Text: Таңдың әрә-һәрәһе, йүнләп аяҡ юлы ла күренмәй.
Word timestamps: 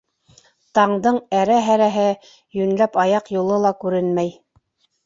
Таңдың 0.79 1.19
әрә-һәрәһе, 1.41 2.09
йүнләп 2.61 2.99
аяҡ 3.05 3.31
юлы 3.39 3.63
ла 3.69 3.75
күренмәй. 3.87 4.37